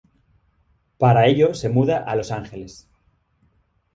[0.97, 2.89] Para ello se muda a Los Ángeles.